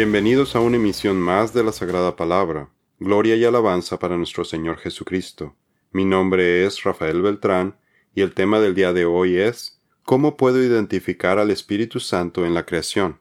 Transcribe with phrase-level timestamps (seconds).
[0.00, 2.70] Bienvenidos a una emisión más de la Sagrada Palabra.
[3.00, 5.56] Gloria y alabanza para nuestro Señor Jesucristo.
[5.90, 7.74] Mi nombre es Rafael Beltrán
[8.14, 12.54] y el tema del día de hoy es ¿Cómo puedo identificar al Espíritu Santo en
[12.54, 13.18] la creación?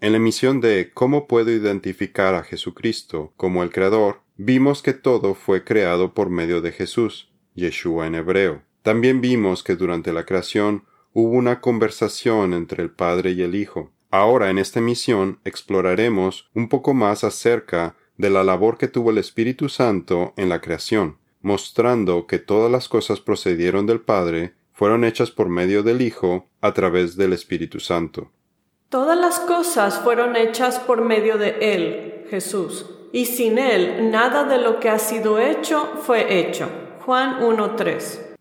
[0.00, 4.20] En la emisión de ¿Cómo puedo identificar a Jesucristo como el Creador?
[4.36, 8.62] vimos que todo fue creado por medio de Jesús, Yeshua en hebreo.
[8.82, 13.90] También vimos que durante la creación hubo una conversación entre el Padre y el Hijo,
[14.12, 19.16] Ahora en esta misión exploraremos un poco más acerca de la labor que tuvo el
[19.16, 25.30] Espíritu Santo en la creación, mostrando que todas las cosas procedieron del Padre, fueron hechas
[25.30, 28.30] por medio del Hijo a través del Espíritu Santo.
[28.90, 34.58] Todas las cosas fueron hechas por medio de Él, Jesús, y sin Él nada de
[34.58, 36.68] lo que ha sido hecho fue hecho.
[37.06, 38.36] Juan 1.3.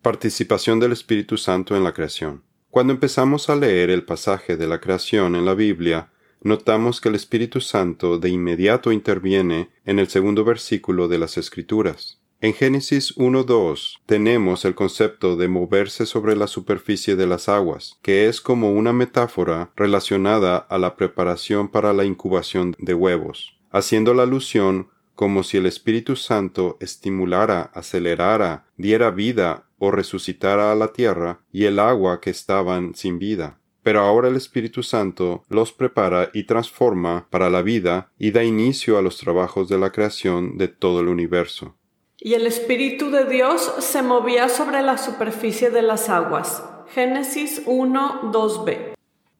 [0.00, 2.42] Participación del Espíritu Santo en la creación.
[2.70, 7.16] Cuando empezamos a leer el pasaje de la creación en la Biblia, notamos que el
[7.16, 12.20] Espíritu Santo de inmediato interviene en el segundo versículo de las Escrituras.
[12.40, 18.28] En Génesis 1.2 tenemos el concepto de moverse sobre la superficie de las aguas, que
[18.28, 24.22] es como una metáfora relacionada a la preparación para la incubación de huevos, haciendo la
[24.22, 31.40] alusión como si el Espíritu Santo estimulara, acelerara, diera vida o resucitara a la tierra
[31.50, 33.58] y el agua que estaban sin vida.
[33.82, 38.98] Pero ahora el Espíritu Santo los prepara y transforma para la vida y da inicio
[38.98, 41.74] a los trabajos de la creación de todo el universo.
[42.18, 46.62] Y el Espíritu de Dios se movía sobre la superficie de las aguas.
[46.94, 48.94] Génesis 1, 2b.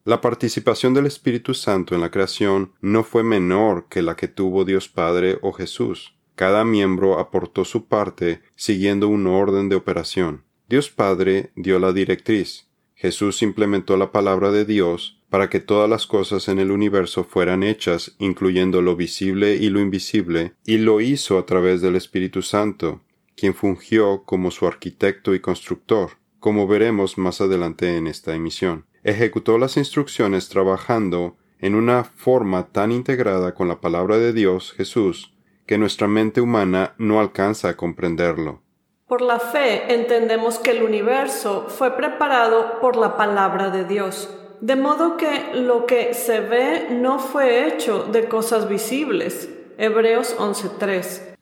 [0.04, 4.64] La participación del Espíritu Santo en la creación no fue menor que la que tuvo
[4.64, 6.14] Dios Padre o Jesús.
[6.40, 10.44] Cada miembro aportó su parte siguiendo un orden de operación.
[10.70, 12.66] Dios Padre dio la directriz.
[12.94, 17.62] Jesús implementó la palabra de Dios para que todas las cosas en el universo fueran
[17.62, 23.02] hechas, incluyendo lo visible y lo invisible, y lo hizo a través del Espíritu Santo,
[23.36, 29.58] quien fungió como su arquitecto y constructor, como veremos más adelante en esta emisión ejecutó
[29.58, 35.34] las instrucciones trabajando en una forma tan integrada con la palabra de Dios Jesús
[35.70, 38.60] que nuestra mente humana no alcanza a comprenderlo.
[39.06, 44.28] Por la fe entendemos que el universo fue preparado por la palabra de Dios,
[44.60, 49.48] de modo que lo que se ve no fue hecho de cosas visibles.
[49.78, 51.36] Hebreos 11:3.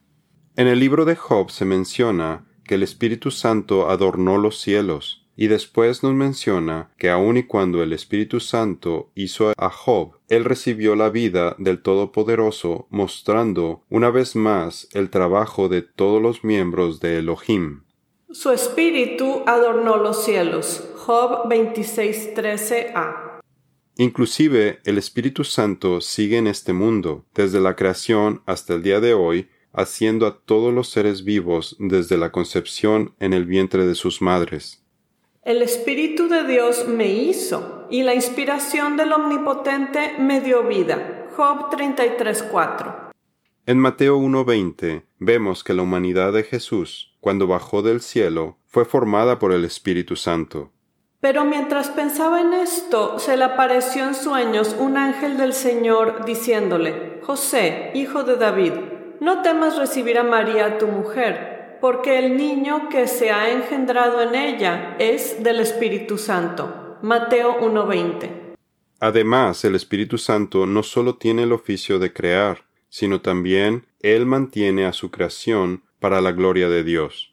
[0.56, 5.46] En el libro de Job se menciona que el Espíritu Santo adornó los cielos, y
[5.46, 10.94] después nos menciona que aun y cuando el Espíritu Santo hizo a Job, él recibió
[10.94, 17.18] la vida del Todopoderoso, mostrando una vez más el trabajo de todos los miembros de
[17.18, 17.82] Elohim.
[18.30, 20.86] Su espíritu adornó los cielos.
[20.96, 23.40] Job 26:13a.
[23.96, 29.14] Inclusive el Espíritu Santo sigue en este mundo, desde la creación hasta el día de
[29.14, 34.20] hoy, haciendo a todos los seres vivos desde la concepción en el vientre de sus
[34.20, 34.84] madres.
[35.48, 41.26] El Espíritu de Dios me hizo y la inspiración del Omnipotente me dio vida.
[41.34, 43.10] Job 33:4.
[43.64, 49.38] En Mateo 1:20 vemos que la humanidad de Jesús, cuando bajó del cielo, fue formada
[49.38, 50.70] por el Espíritu Santo.
[51.20, 57.22] Pero mientras pensaba en esto, se le apareció en sueños un ángel del Señor diciéndole,
[57.22, 58.74] José, hijo de David,
[59.20, 64.34] no temas recibir a María tu mujer porque el niño que se ha engendrado en
[64.34, 66.98] ella es del Espíritu Santo.
[67.02, 68.56] Mateo 1:20.
[69.00, 74.86] Además, el Espíritu Santo no solo tiene el oficio de crear, sino también Él mantiene
[74.86, 77.32] a su creación para la gloria de Dios.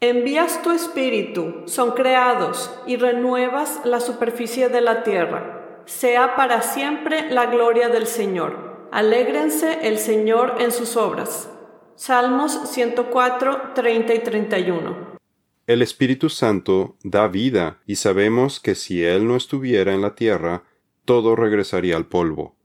[0.00, 5.82] Envías tu espíritu, son creados, y renuevas la superficie de la tierra.
[5.84, 8.88] Sea para siempre la gloria del Señor.
[8.90, 11.51] Alégrense el Señor en sus obras.
[12.04, 15.18] Salmos 104, 30 y 31.
[15.68, 20.64] El Espíritu Santo da vida y sabemos que si Él no estuviera en la tierra,
[21.04, 22.56] todo regresaría al polvo.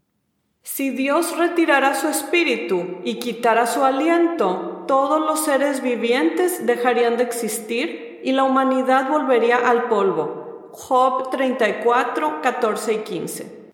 [0.63, 7.23] Si Dios retirara su espíritu y quitara su aliento, todos los seres vivientes dejarían de
[7.25, 10.71] existir y la humanidad volvería al polvo.
[10.71, 13.71] Job 34, 14 y 15.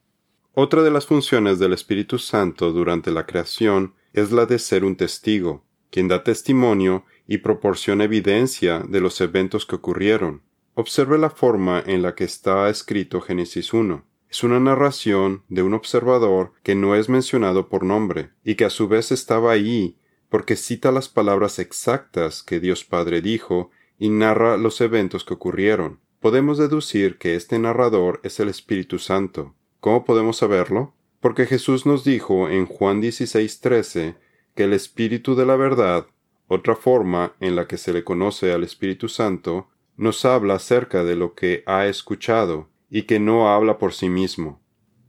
[0.56, 4.96] Otra de las funciones del Espíritu Santo durante la creación es la de ser un
[4.96, 10.42] testigo, quien da testimonio y proporciona evidencia de los eventos que ocurrieron.
[10.76, 14.04] Observe la forma en la que está escrito Génesis 1.
[14.30, 18.70] Es una narración de un observador que no es mencionado por nombre, y que a
[18.70, 19.98] su vez estaba ahí
[20.34, 23.70] porque cita las palabras exactas que Dios Padre dijo
[24.00, 26.00] y narra los eventos que ocurrieron.
[26.20, 29.54] Podemos deducir que este narrador es el Espíritu Santo.
[29.80, 30.96] ¿Cómo podemos saberlo?
[31.24, 34.16] Porque Jesús nos dijo en Juan 16:13
[34.56, 36.08] que el Espíritu de la verdad,
[36.50, 41.16] otra forma en la que se le conoce al Espíritu Santo, nos habla acerca de
[41.16, 44.60] lo que ha escuchado y que no habla por sí mismo.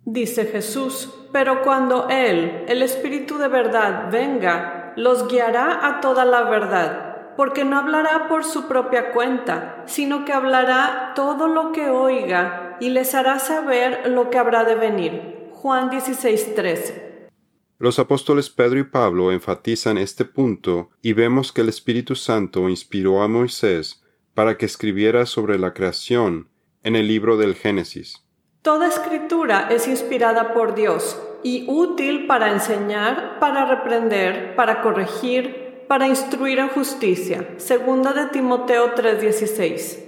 [0.04, 6.44] Dice Jesús, pero cuando Él, el Espíritu de verdad, venga, los guiará a toda la
[6.44, 12.76] verdad, porque no hablará por su propia cuenta, sino que hablará todo lo que oiga
[12.78, 15.33] y les hará saber lo que habrá de venir.
[15.64, 17.30] Juan 16:13.
[17.78, 23.22] Los apóstoles Pedro y Pablo enfatizan este punto y vemos que el Espíritu Santo inspiró
[23.22, 26.50] a Moisés para que escribiera sobre la creación
[26.82, 28.26] en el libro del Génesis.
[28.60, 36.06] Toda escritura es inspirada por Dios y útil para enseñar, para reprender, para corregir, para
[36.06, 37.54] instruir en justicia.
[37.56, 40.03] Segunda de Timoteo 3:16.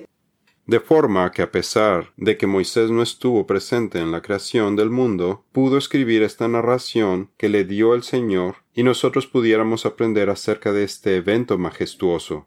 [0.67, 4.91] De forma que a pesar de que Moisés no estuvo presente en la creación del
[4.91, 10.73] mundo, pudo escribir esta narración que le dio el Señor y nosotros pudiéramos aprender acerca
[10.73, 12.47] de este evento majestuoso.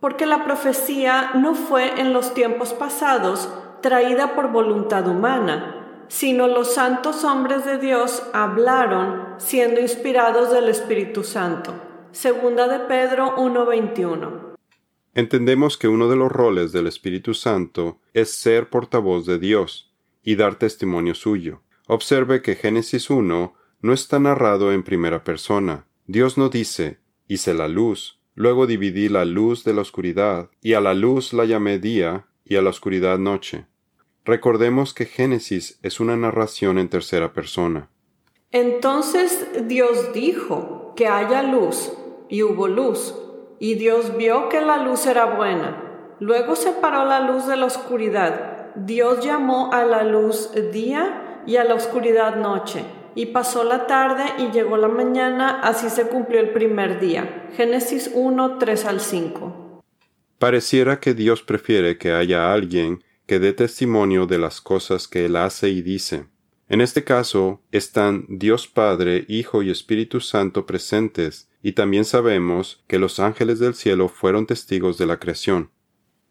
[0.00, 3.48] Porque la profecía no fue en los tiempos pasados
[3.80, 11.22] traída por voluntad humana, sino los santos hombres de Dios hablaron siendo inspirados del Espíritu
[11.22, 11.74] Santo.
[12.10, 14.51] Segunda de Pedro 1:21.
[15.14, 19.92] Entendemos que uno de los roles del Espíritu Santo es ser portavoz de Dios
[20.22, 21.62] y dar testimonio suyo.
[21.86, 25.86] Observe que Génesis 1 no está narrado en primera persona.
[26.06, 30.80] Dios no dice, hice la luz, luego dividí la luz de la oscuridad, y a
[30.80, 33.66] la luz la llamé día, y a la oscuridad noche.
[34.24, 37.90] Recordemos que Génesis es una narración en tercera persona.
[38.50, 41.92] Entonces Dios dijo que haya luz,
[42.28, 43.14] y hubo luz,
[43.62, 46.16] y Dios vio que la luz era buena.
[46.18, 48.72] Luego separó la luz de la oscuridad.
[48.74, 52.84] Dios llamó a la luz día y a la oscuridad noche.
[53.14, 57.50] Y pasó la tarde y llegó la mañana, así se cumplió el primer día.
[57.56, 59.84] Génesis 1, 3 al 5.
[60.40, 65.36] Pareciera que Dios prefiere que haya alguien que dé testimonio de las cosas que Él
[65.36, 66.31] hace y dice.
[66.72, 72.98] En este caso están Dios Padre, Hijo y Espíritu Santo presentes, y también sabemos que
[72.98, 75.70] los ángeles del cielo fueron testigos de la creación.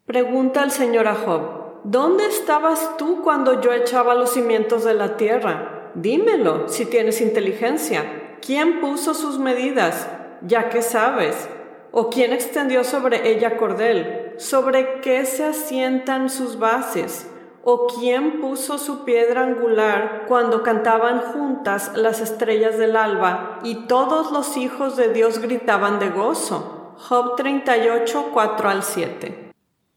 [0.04, 5.16] Pregunta el Señor a Job, ¿dónde estabas tú cuando yo echaba los cimientos de la
[5.16, 5.92] tierra?
[5.94, 8.38] Dímelo, si tienes inteligencia.
[8.44, 10.08] ¿Quién puso sus medidas?
[10.44, 11.48] Ya que sabes.
[11.92, 14.32] ¿O quién extendió sobre ella cordel?
[14.38, 17.28] ¿Sobre qué se asientan sus bases?
[17.64, 24.32] ¿O quién puso su piedra angular cuando cantaban juntas las estrellas del alba y todos
[24.32, 26.96] los hijos de Dios gritaban de gozo?
[26.96, 29.52] Job 38, 4 al 7.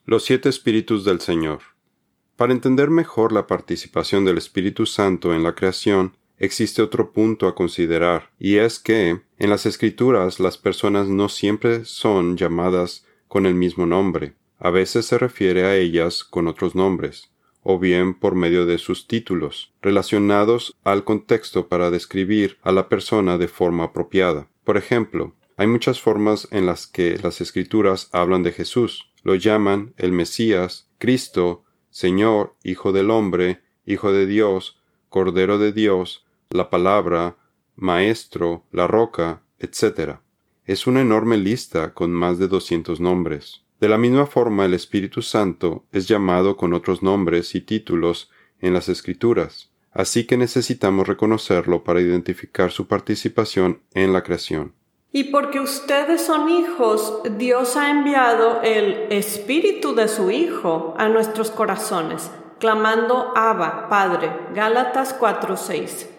[0.06, 1.62] Los siete espíritus del Señor.
[2.36, 7.56] Para entender mejor la participación del Espíritu Santo en la creación, existe otro punto a
[7.56, 13.56] considerar, y es que, en las Escrituras, las personas no siempre son llamadas con el
[13.56, 14.36] mismo nombre.
[14.60, 17.32] A veces se refiere a ellas con otros nombres
[17.68, 23.40] o bien por medio de sus títulos, relacionados al contexto para describir a la persona
[23.40, 24.48] de forma apropiada.
[24.64, 29.12] Por ejemplo, hay muchas formas en las que las escrituras hablan de Jesús.
[29.24, 34.80] Lo llaman el Mesías, Cristo, Señor, Hijo del Hombre, Hijo de Dios,
[35.10, 37.36] Cordero de Dios, la Palabra,
[37.76, 40.20] Maestro, la Roca, etc.
[40.66, 43.65] Es una enorme lista con más de doscientos nombres.
[43.86, 48.74] De la misma forma, el Espíritu Santo es llamado con otros nombres y títulos en
[48.74, 54.74] las Escrituras, así que necesitamos reconocerlo para identificar su participación en la creación.
[55.12, 61.52] Y porque ustedes son hijos, Dios ha enviado el Espíritu de su Hijo a nuestros
[61.52, 64.32] corazones, clamando Abba, Padre.
[64.56, 66.10] Gálatas 4:6.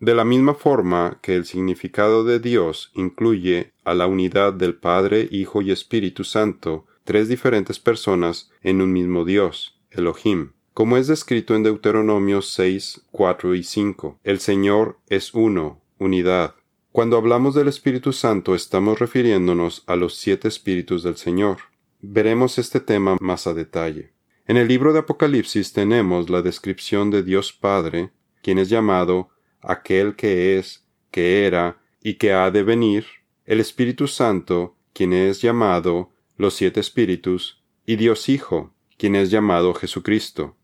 [0.00, 5.26] De la misma forma que el significado de Dios incluye a la unidad del Padre,
[5.30, 10.52] Hijo y Espíritu Santo, tres diferentes personas en un mismo Dios, Elohim.
[10.74, 16.54] Como es descrito en Deuteronomio 6, 4 y 5, el Señor es uno, unidad.
[16.92, 21.58] Cuando hablamos del Espíritu Santo estamos refiriéndonos a los siete espíritus del Señor.
[22.00, 24.12] Veremos este tema más a detalle.
[24.46, 28.10] En el libro de Apocalipsis tenemos la descripción de Dios Padre,
[28.42, 29.28] quien es llamado
[29.60, 33.06] aquel que es, que era y que ha de venir,
[33.44, 36.10] el Espíritu Santo, quien es llamado
[36.40, 40.56] los siete espíritus, y Dios Hijo, quien es llamado Jesucristo.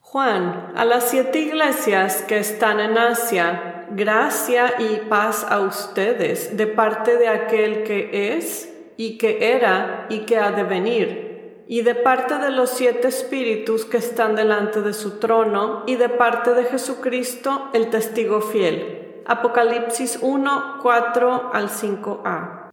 [0.00, 6.66] Juan, a las siete iglesias que están en Asia, gracia y paz a ustedes de
[6.66, 11.94] parte de aquel que es y que era y que ha de venir, y de
[11.94, 16.64] parte de los siete espíritus que están delante de su trono, y de parte de
[16.64, 19.22] Jesucristo, el testigo fiel.
[19.26, 22.67] Apocalipsis 1, 4 al 5a.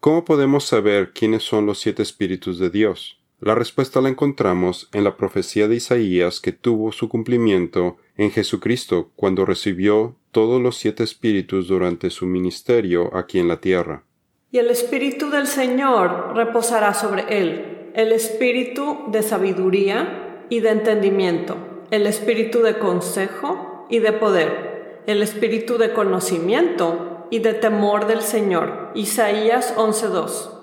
[0.00, 3.18] ¿Cómo podemos saber quiénes son los siete espíritus de Dios?
[3.40, 9.10] La respuesta la encontramos en la profecía de Isaías que tuvo su cumplimiento en Jesucristo
[9.16, 14.04] cuando recibió todos los siete espíritus durante su ministerio aquí en la tierra.
[14.50, 21.56] Y el Espíritu del Señor reposará sobre él el espíritu de sabiduría y de entendimiento,
[21.90, 28.22] el espíritu de consejo y de poder, el espíritu de conocimiento y de temor del
[28.22, 28.90] Señor.
[28.94, 30.56] Isaías 11:2.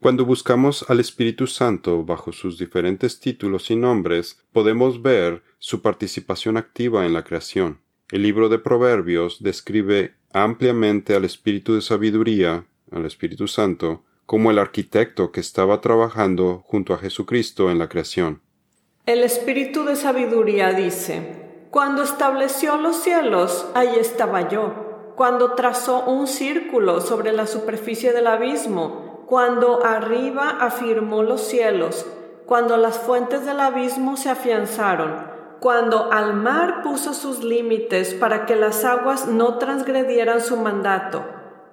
[0.00, 6.56] Cuando buscamos al Espíritu Santo bajo sus diferentes títulos y nombres, podemos ver su participación
[6.56, 7.80] activa en la creación.
[8.10, 14.58] El libro de Proverbios describe ampliamente al Espíritu de sabiduría, al Espíritu Santo, como el
[14.58, 18.40] arquitecto que estaba trabajando junto a Jesucristo en la creación.
[19.04, 24.87] El Espíritu de Sabiduría dice, Cuando estableció los cielos, ahí estaba yo.
[25.18, 32.06] Cuando trazó un círculo sobre la superficie del abismo, cuando arriba afirmó los cielos,
[32.46, 35.26] cuando las fuentes del abismo se afianzaron,
[35.58, 41.24] cuando al mar puso sus límites para que las aguas no transgredieran su mandato,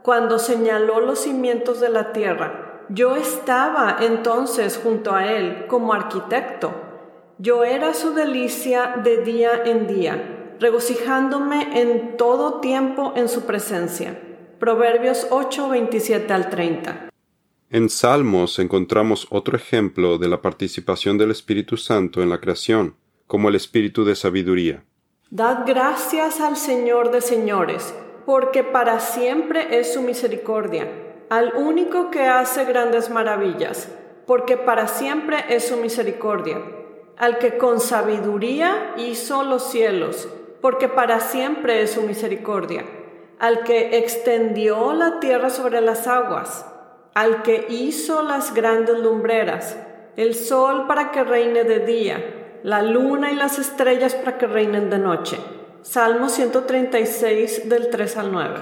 [0.02, 2.82] cuando señaló los cimientos de la tierra.
[2.90, 6.72] Yo estaba entonces junto a él como arquitecto.
[7.38, 14.20] Yo era su delicia de día en día, regocijándome en todo tiempo en su presencia.
[14.60, 17.10] Proverbios 8, 27 al 30.
[17.70, 22.96] En Salmos encontramos otro ejemplo de la participación del Espíritu Santo en la creación,
[23.28, 24.84] como el Espíritu de sabiduría.
[25.30, 27.94] Dad gracias al Señor de señores
[28.26, 30.90] porque para siempre es su misericordia,
[31.30, 33.90] al único que hace grandes maravillas,
[34.26, 36.60] porque para siempre es su misericordia,
[37.18, 40.28] al que con sabiduría hizo los cielos,
[40.62, 42.86] porque para siempre es su misericordia,
[43.40, 46.66] al que extendió la tierra sobre las aguas,
[47.14, 49.78] al que hizo las grandes lumbreras,
[50.16, 54.90] el sol para que reine de día, la luna y las estrellas para que reinen
[54.90, 55.38] de noche
[55.86, 58.60] Salmo 136 del 3 al 9.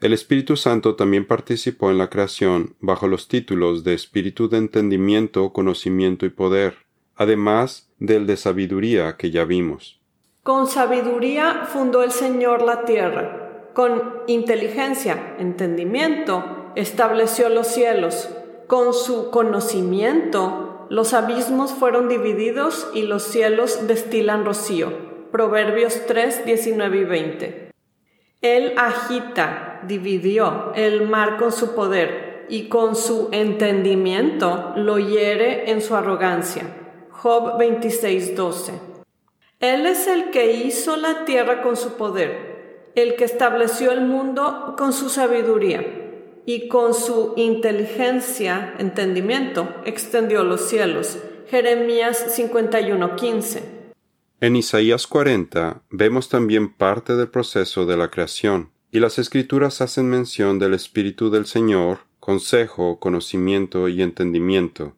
[0.00, 5.52] El Espíritu Santo también participó en la creación bajo los títulos de Espíritu de entendimiento,
[5.52, 6.76] conocimiento y poder,
[7.16, 10.00] además del de sabiduría que ya vimos.
[10.46, 18.30] Con sabiduría fundó el Señor la tierra, con inteligencia, entendimiento, estableció los cielos,
[18.68, 24.92] con su conocimiento los abismos fueron divididos y los cielos destilan rocío.
[25.32, 27.70] Proverbios 3, 19 y 20.
[28.40, 35.80] Él agita, dividió el mar con su poder y con su entendimiento lo hiere en
[35.80, 36.62] su arrogancia.
[37.10, 38.95] Job 26, 12.
[39.60, 44.74] Él es el que hizo la tierra con su poder, el que estableció el mundo
[44.76, 45.82] con su sabiduría
[46.44, 51.18] y con su inteligencia, entendimiento, extendió los cielos.
[51.48, 53.62] Jeremías 51, 15.
[54.42, 60.10] En Isaías 40 vemos también parte del proceso de la creación, y las escrituras hacen
[60.10, 64.95] mención del Espíritu del Señor, consejo, conocimiento y entendimiento.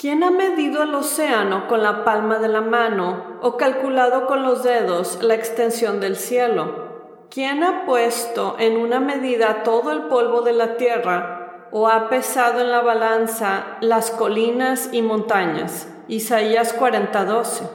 [0.00, 4.62] ¿Quién ha medido el océano con la palma de la mano o calculado con los
[4.62, 7.26] dedos la extensión del cielo?
[7.28, 12.62] ¿Quién ha puesto en una medida todo el polvo de la tierra o ha pesado
[12.62, 15.86] en la balanza las colinas y montañas?
[16.08, 17.68] Isaías 40:12.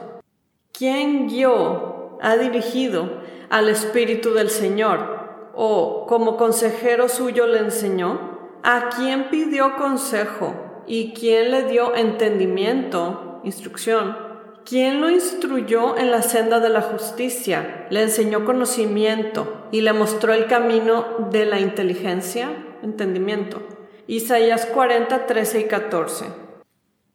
[0.76, 5.50] ¿Quién guió, ha dirigido al Espíritu del Señor?
[5.54, 8.18] ¿O como consejero suyo le enseñó?
[8.64, 10.65] ¿A quién pidió consejo?
[10.86, 14.16] ¿Y quién le dio entendimiento, instrucción?
[14.64, 17.86] ¿Quién lo instruyó en la senda de la justicia?
[17.90, 22.50] ¿Le enseñó conocimiento y le mostró el camino de la inteligencia?
[22.82, 23.62] Entendimiento.
[24.06, 26.24] Isaías 40, 13 y 14.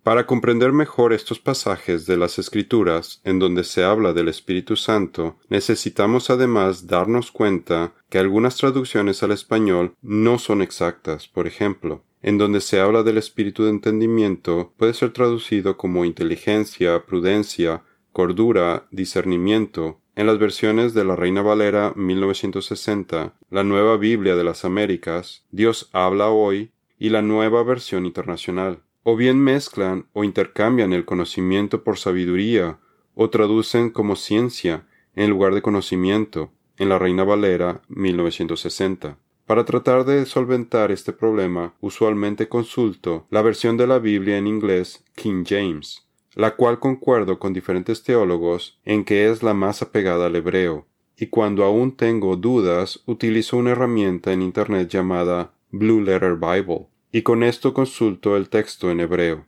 [0.03, 5.37] Para comprender mejor estos pasajes de las Escrituras en donde se habla del Espíritu Santo,
[5.47, 11.27] necesitamos además darnos cuenta que algunas traducciones al español no son exactas.
[11.27, 17.05] Por ejemplo, en donde se habla del espíritu de entendimiento puede ser traducido como inteligencia,
[17.05, 19.99] prudencia, cordura, discernimiento.
[20.15, 25.89] En las versiones de la Reina Valera 1960, la Nueva Biblia de las Américas, Dios
[25.93, 31.97] habla hoy y la Nueva Versión Internacional o bien mezclan o intercambian el conocimiento por
[31.97, 32.79] sabiduría,
[33.13, 39.17] o traducen como ciencia en lugar de conocimiento, en la Reina Valera 1960.
[39.51, 45.03] Para tratar de solventar este problema, usualmente consulto la versión de la Biblia en inglés
[45.13, 50.37] King James, la cual concuerdo con diferentes teólogos en que es la más apegada al
[50.37, 56.87] hebreo, y cuando aún tengo dudas utilizo una herramienta en Internet llamada Blue Letter Bible,
[57.11, 59.47] y con esto consulto el texto en hebreo.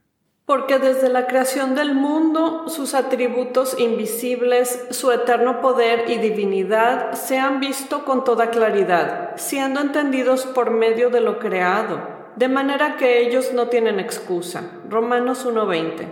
[0.53, 7.39] Porque desde la creación del mundo sus atributos invisibles, su eterno poder y divinidad se
[7.39, 13.25] han visto con toda claridad, siendo entendidos por medio de lo creado, de manera que
[13.25, 14.79] ellos no tienen excusa.
[14.87, 16.07] Romanos 1:20.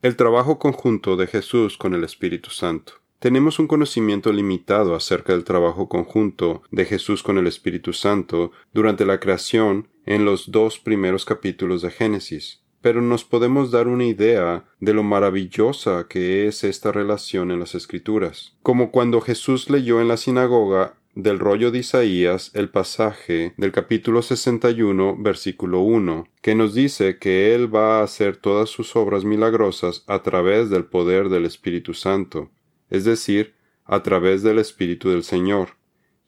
[0.00, 2.94] El trabajo conjunto de Jesús con el Espíritu Santo.
[3.18, 9.04] Tenemos un conocimiento limitado acerca del trabajo conjunto de Jesús con el Espíritu Santo durante
[9.04, 14.64] la creación en los dos primeros capítulos de Génesis pero nos podemos dar una idea
[14.80, 20.08] de lo maravillosa que es esta relación en las Escrituras, como cuando Jesús leyó en
[20.08, 26.74] la sinagoga del rollo de Isaías el pasaje del capítulo 61 versículo 1, que nos
[26.74, 31.44] dice que Él va a hacer todas sus obras milagrosas a través del poder del
[31.44, 32.50] Espíritu Santo,
[32.88, 33.54] es decir,
[33.84, 35.70] a través del Espíritu del Señor,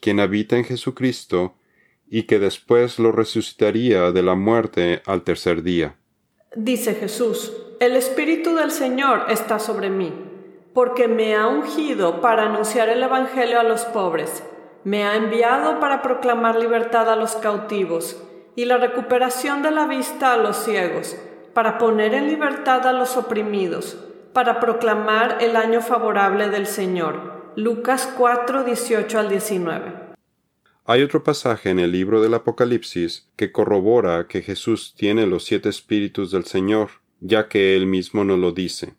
[0.01, 1.55] quien habita en Jesucristo
[2.09, 6.00] y que después lo resucitaría de la muerte al tercer día.
[6.57, 10.13] Dice Jesús, el Espíritu del Señor está sobre mí,
[10.75, 14.43] porque me ha ungido para anunciar el Evangelio a los pobres,
[14.83, 18.21] me ha enviado para proclamar libertad a los cautivos
[18.57, 21.17] y la recuperación de la vista a los ciegos,
[21.55, 23.97] para poner en libertad a los oprimidos,
[24.33, 27.53] para proclamar el año favorable del Señor.
[27.55, 30.10] Lucas 4, 18 al 19.
[30.91, 35.69] Hay otro pasaje en el libro del Apocalipsis que corrobora que Jesús tiene los siete
[35.69, 38.95] espíritus del Señor, ya que él mismo nos lo dice.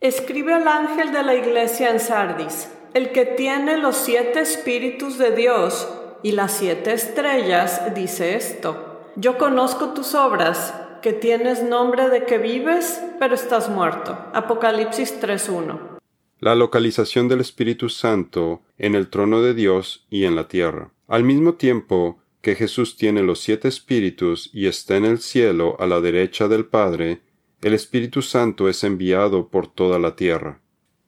[0.00, 5.36] Escribe al ángel de la iglesia en Sardis, el que tiene los siete espíritus de
[5.36, 5.88] Dios
[6.24, 9.12] y las siete estrellas, dice esto.
[9.14, 14.18] Yo conozco tus obras, que tienes nombre de que vives, pero estás muerto.
[14.32, 15.95] Apocalipsis 3.1.
[16.38, 20.90] La localización del Espíritu Santo en el trono de Dios y en la tierra.
[21.08, 25.86] Al mismo tiempo que Jesús tiene los siete espíritus y está en el cielo a
[25.86, 27.22] la derecha del Padre,
[27.62, 30.60] el Espíritu Santo es enviado por toda la tierra.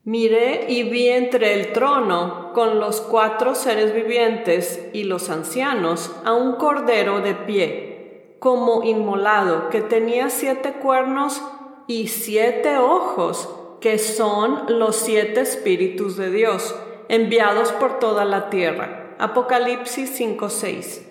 [0.04, 6.32] Miré y vi entre el trono, con los cuatro seres vivientes y los ancianos, a
[6.32, 11.42] un cordero de pie, como inmolado, que tenía siete cuernos
[11.86, 16.74] y siete ojos, que son los siete espíritus de Dios,
[17.08, 19.16] enviados por toda la tierra.
[19.18, 21.02] Apocalipsis 5:6.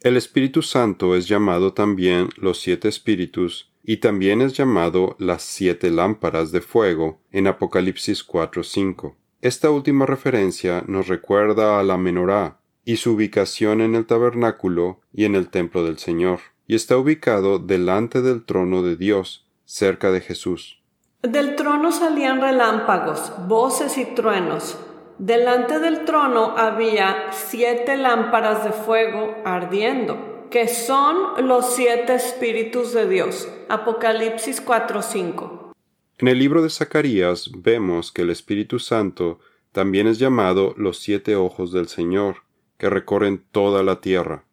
[0.00, 5.90] El Espíritu Santo es llamado también los siete espíritus y también es llamado las siete
[5.90, 9.16] lámparas de fuego en Apocalipsis 4:5.
[9.42, 15.24] Esta última referencia nos recuerda a la menorá y su ubicación en el tabernáculo y
[15.24, 20.20] en el templo del Señor, y está ubicado delante del trono de Dios, cerca de
[20.20, 20.79] Jesús.
[21.22, 24.78] Del trono salían relámpagos, voces y truenos.
[25.18, 33.06] Delante del trono había siete lámparas de fuego ardiendo, que son los siete espíritus de
[33.06, 33.46] Dios.
[33.68, 35.74] Apocalipsis 4:5.
[36.16, 39.40] En el libro de Zacarías vemos que el Espíritu Santo
[39.72, 42.44] también es llamado los siete ojos del Señor,
[42.78, 44.44] que recorren toda la tierra.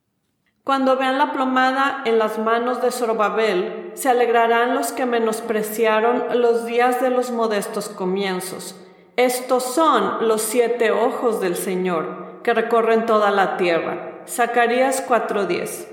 [0.67, 6.67] Cuando vean la plomada en las manos de Zorobabel, se alegrarán los que menospreciaron los
[6.67, 8.75] días de los modestos comienzos
[9.17, 14.23] estos son los siete ojos del Señor que recorren toda la tierra.
[14.27, 15.88] Zacarías 4:10.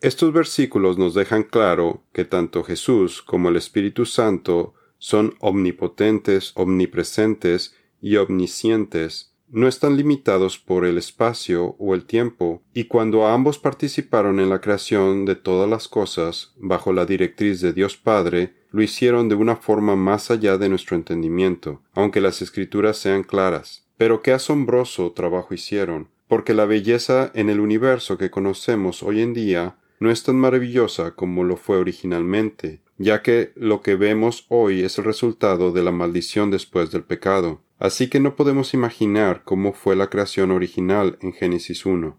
[0.00, 7.76] Estos versículos nos dejan claro que tanto Jesús como el Espíritu Santo son omnipotentes, omnipresentes
[8.00, 14.40] y omniscientes, no están limitados por el espacio o el tiempo, y cuando ambos participaron
[14.40, 19.28] en la creación de todas las cosas bajo la directriz de Dios Padre, lo hicieron
[19.28, 23.86] de una forma más allá de nuestro entendimiento, aunque las escrituras sean claras.
[23.96, 29.34] Pero qué asombroso trabajo hicieron, porque la belleza en el universo que conocemos hoy en
[29.34, 34.82] día no es tan maravillosa como lo fue originalmente, ya que lo que vemos hoy
[34.82, 37.60] es el resultado de la maldición después del pecado.
[37.78, 42.18] Así que no podemos imaginar cómo fue la creación original en Génesis 1.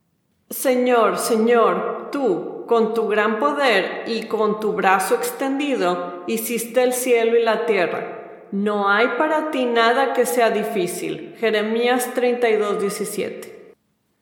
[0.50, 7.38] Señor, Señor, tú, con tu gran poder y con tu brazo extendido, hiciste el cielo
[7.38, 8.48] y la tierra.
[8.52, 11.36] No hay para ti nada que sea difícil.
[11.40, 13.74] Jeremías 32, 17.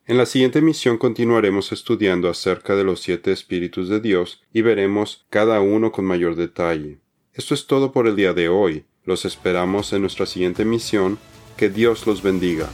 [0.06, 5.26] En la siguiente misión continuaremos estudiando acerca de los siete espíritus de Dios y veremos
[5.30, 7.00] cada uno con mayor detalle.
[7.34, 8.86] Esto es todo por el día de hoy.
[9.08, 11.18] Los esperamos en nuestra siguiente misión.
[11.56, 12.68] Que Dios los bendiga.